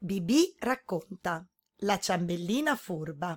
[0.00, 1.44] Bibì racconta
[1.78, 3.36] La ciambellina furba.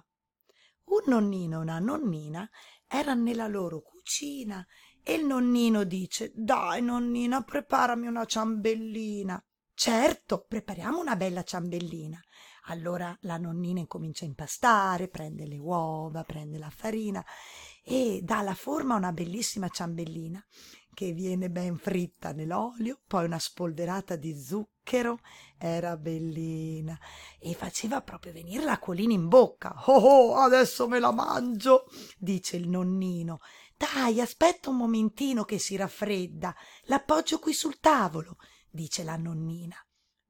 [0.83, 2.47] Un nonnino e una nonnina
[2.85, 4.63] erano nella loro cucina
[5.01, 9.43] e il nonnino dice Dai nonnina, preparami una ciambellina.
[9.73, 12.21] Certo, prepariamo una bella ciambellina.
[12.65, 17.25] Allora la nonnina incomincia a impastare, prende le uova, prende la farina
[17.83, 20.45] e dà la forma a una bellissima ciambellina
[20.93, 24.69] che viene ben fritta nell'olio, poi una spolverata di zucchero,
[25.57, 26.99] era bellina
[27.39, 29.73] e faceva proprio venire l'acquolina in bocca.
[29.85, 31.85] Oh, oh, adesso me la mangio,
[32.17, 33.39] dice il nonnino.
[33.77, 38.37] Dai, aspetta un momentino che si raffredda, l'appoggio qui sul tavolo,
[38.69, 39.75] dice la nonnina.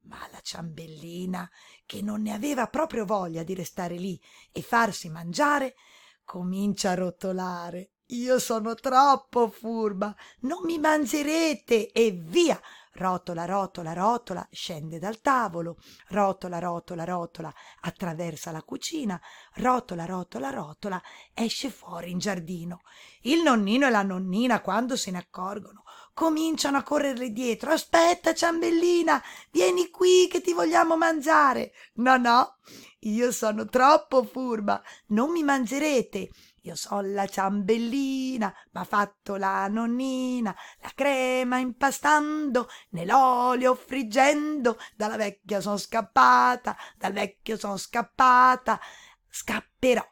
[0.04, 1.50] Ma la ciambellina,
[1.86, 4.20] che non ne aveva proprio voglia di restare lì
[4.52, 5.76] e farsi mangiare,
[6.24, 12.60] comincia a rotolare io sono troppo furba, non mi mangerete e via.
[12.94, 15.78] Rotola, rotola, rotola, scende dal tavolo,
[16.10, 19.20] rotola, rotola, rotola, attraversa la cucina,
[19.56, 21.02] rotola, rotola, rotola,
[21.34, 22.82] esce fuori in giardino.
[23.22, 25.84] Il nonnino e la nonnina, quando se ne accorgono,
[26.22, 27.72] cominciano a correrle dietro.
[27.72, 29.20] Aspetta, ciambellina,
[29.50, 31.72] vieni qui che ti vogliamo mangiare.
[31.94, 32.58] No, no,
[33.00, 36.30] io sono troppo furba, non mi mangerete.
[36.62, 45.60] Io so la ciambellina, m'ha fatto la nonnina, la crema impastando, nell'olio friggendo, dalla vecchia
[45.60, 48.80] son scappata, dal vecchio son scappata,
[49.28, 50.08] scapperò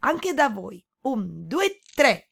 [0.00, 0.84] anche da voi.
[1.04, 2.29] Un, due, tre.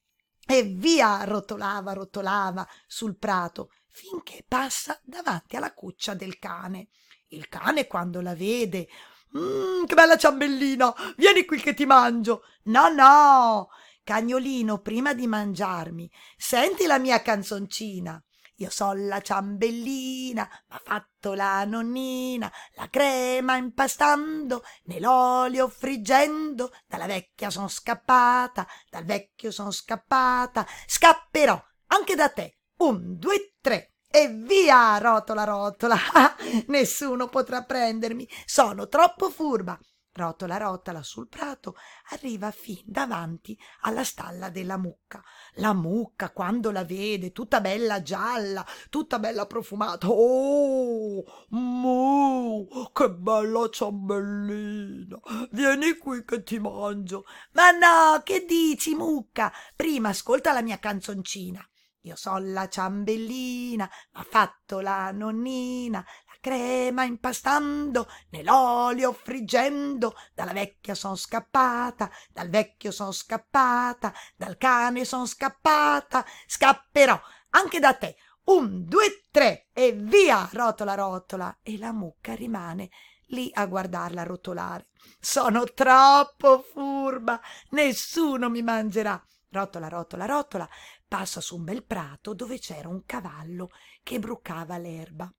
[0.51, 6.89] E via rotolava, rotolava sul prato, finché passa davanti alla cuccia del cane.
[7.29, 8.89] Il cane, quando la vede,
[9.37, 10.95] Mmm, che bella ciambellina!
[11.19, 12.45] Vieni qui che ti mangio!
[12.65, 13.69] No, no!
[14.03, 18.23] Cagnolino, prima di mangiarmi, senti la mia canzoncina.
[18.61, 27.51] Io so la ciambellina, m'ha fatto la nonnina, la crema impastando, nell'olio friggendo, dalla vecchia
[27.51, 32.59] son scappata, dal vecchio son scappata, scapperò anche da te.
[32.79, 33.95] Un, due, tre.
[34.11, 35.97] E via, rotola, rotola.
[36.69, 38.29] Nessuno potrà prendermi.
[38.45, 39.79] Sono troppo furba.
[40.19, 41.77] Rotola, rotola sul prato
[42.11, 45.23] arriva fin davanti alla stalla della mucca.
[45.55, 50.09] La mucca, quando la vede, tutta bella gialla, tutta bella profumata.
[50.11, 55.21] Oh, mu, che bella ciambellina.
[55.53, 57.25] Vieni qui che ti mangio.
[57.53, 59.53] Ma no, che dici, mucca?
[59.77, 61.65] Prima ascolta la mia canzoncina.
[62.03, 66.05] Io son la ciambellina, m'ha fatto la nonnina,
[66.41, 75.27] crema impastando, nell'olio friggendo, dalla vecchia son scappata, dal vecchio son scappata, dal cane son
[75.27, 78.17] scappata, scapperò anche da te.
[78.45, 81.59] Un, due, tre e via, rotola, rotola.
[81.63, 82.89] E la mucca rimane
[83.27, 84.89] lì a guardarla rotolare.
[85.21, 87.41] Sono troppo furba,
[87.71, 89.23] nessuno mi mangerà.
[89.51, 90.69] Rotola, rotola, rotola,
[91.07, 93.71] passa su un bel prato dove c'era un cavallo
[94.03, 95.31] che brucava l'erba.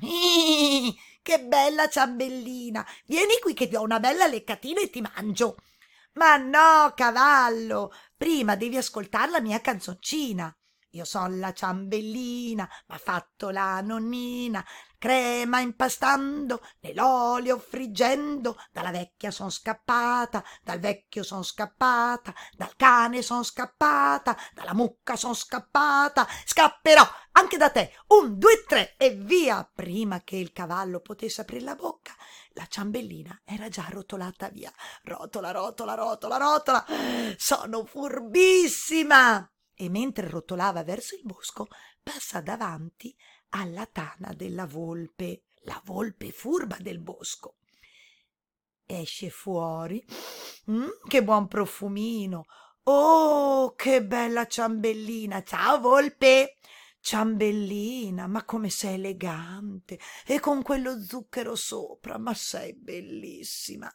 [1.22, 2.86] che bella ciambellina!
[3.06, 5.56] Vieni qui che ti do una bella leccatina e ti mangio.
[6.12, 10.54] Ma no, cavallo, prima devi ascoltare la mia canzoncina.
[10.94, 14.64] Io son la ciambellina, m'ha fatto la nonnina,
[15.00, 23.42] crema impastando, nell'olio friggendo, dalla vecchia son scappata, dal vecchio son scappata, dal cane son
[23.42, 27.02] scappata, dalla mucca son scappata, scapperò
[27.32, 27.94] anche da te.
[28.08, 29.68] Un, due, tre e via!
[29.74, 32.14] Prima che il cavallo potesse aprire la bocca,
[32.50, 34.70] la ciambellina era già rotolata via.
[35.04, 36.84] Rotola, rotola, rotola, rotola.
[37.38, 39.50] Sono furbissima!
[39.74, 41.68] E mentre rotolava verso il bosco,
[42.02, 43.14] passa davanti
[43.50, 47.56] alla tana della volpe, la volpe furba del bosco.
[48.86, 50.04] Esce fuori,
[50.70, 52.46] mm, che buon profumino!
[52.84, 55.42] Oh, che bella ciambellina!
[55.42, 56.56] Ciao volpe!
[57.00, 59.98] Ciambellina, ma come sei elegante!
[60.26, 63.92] E con quello zucchero sopra, ma sei bellissima!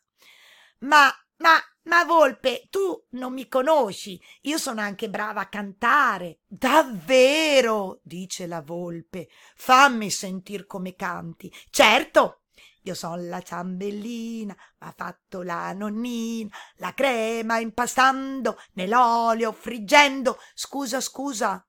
[0.79, 6.39] Ma, ma, ma Volpe, tu non mi conosci, io sono anche brava a cantare.
[6.47, 7.99] Davvero?
[8.03, 9.27] dice la Volpe.
[9.55, 11.53] Fammi sentir come canti.
[11.69, 12.41] Certo,
[12.83, 20.37] io son la ciambellina, m'ha fatto la nonnina, la crema impastando, nell'olio friggendo.
[20.53, 21.67] Scusa, scusa,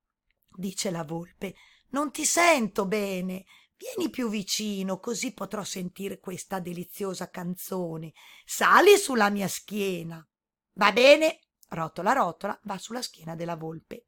[0.49, 1.55] dice la Volpe,
[1.91, 3.45] non ti sento bene.
[3.79, 8.13] Vieni più vicino, così potrò sentire questa deliziosa canzone.
[8.45, 10.27] Sali sulla mia schiena.
[10.73, 11.41] Va bene?
[11.69, 14.07] Rotola rotola va sulla schiena della volpe.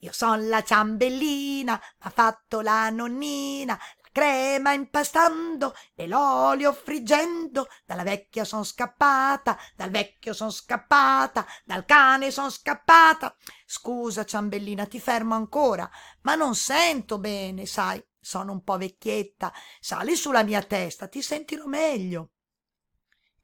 [0.00, 8.02] Io son la ciambellina, m'ha fatto la nonnina, la crema impastando e l'olio friggendo dalla
[8.02, 13.34] vecchia son scappata dal vecchio son scappata dal cane son scappata
[13.64, 15.88] scusa ciambellina ti fermo ancora
[16.22, 21.66] ma non sento bene sai sono un po vecchietta sali sulla mia testa ti sentirò
[21.66, 22.30] meglio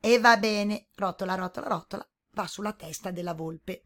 [0.00, 3.82] e va bene rotola rotola rotola va sulla testa della volpe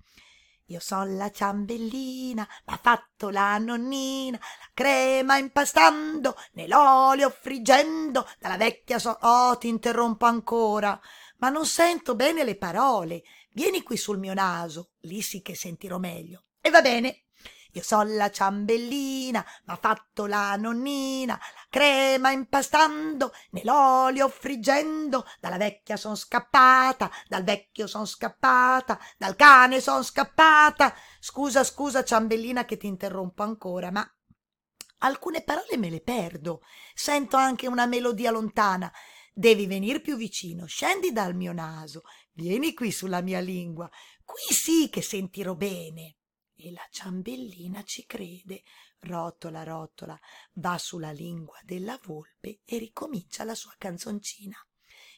[0.68, 8.98] io son la ciambellina, m'ha fatto la nonnina, la crema impastando, nell'olio friggendo, dalla vecchia
[8.98, 9.18] so...
[9.20, 10.98] Oh, ti interrompo ancora,
[11.36, 13.22] ma non sento bene le parole.
[13.50, 16.44] Vieni qui sul mio naso, lì sì che sentirò meglio.
[16.62, 17.23] E va bene,
[17.74, 25.96] io son la ciambellina, m'ha fatto la nonnina, la crema impastando, nell'olio friggendo, dalla vecchia
[25.96, 30.94] son scappata, dal vecchio son scappata, dal cane son scappata.
[31.18, 34.08] Scusa, scusa, ciambellina, che ti interrompo ancora, ma
[34.98, 36.60] alcune parole me le perdo.
[36.94, 38.92] Sento anche una melodia lontana.
[39.32, 42.02] Devi venir più vicino, scendi dal mio naso,
[42.34, 43.90] vieni qui sulla mia lingua.
[44.24, 46.18] Qui sì che sentirò bene.
[46.56, 48.62] E la ciambellina ci crede,
[49.00, 50.18] rotola, rotola,
[50.54, 54.56] va sulla lingua della volpe e ricomincia la sua canzoncina.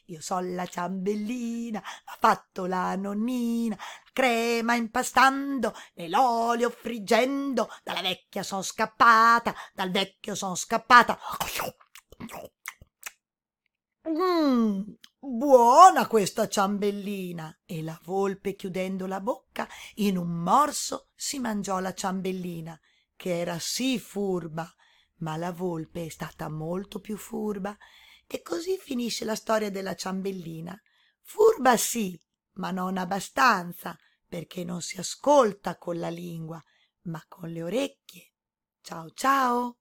[0.09, 8.41] Io son la ciambellina, ha fatto la nonnina, la crema impastando, nell'olio friggendo, dalla vecchia
[8.41, 11.19] son scappata, dal vecchio son scappata.
[14.03, 17.61] Mmm, buona questa ciambellina!
[17.65, 22.79] E la volpe, chiudendo la bocca, in un morso si mangiò la ciambellina,
[23.15, 24.71] che era sì furba,
[25.17, 27.75] ma la volpe è stata molto più furba.
[28.25, 30.77] E così finisce la storia della ciambellina.
[31.21, 32.19] Furba sì,
[32.53, 33.97] ma non abbastanza,
[34.27, 36.61] perché non si ascolta con la lingua,
[37.03, 38.33] ma con le orecchie.
[38.81, 39.77] Ciao ciao!